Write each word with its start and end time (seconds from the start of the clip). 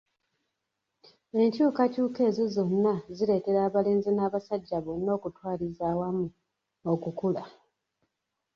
Enkyukakyuka 1.41 2.19
ezo 2.29 2.45
zonna 2.55 2.93
zireetera 3.15 3.59
abalenzi 3.67 4.09
n'abasajja 4.13 4.77
bonna 4.85 5.11
okutwalizaamu 5.17 6.25
okukula. 6.91 7.43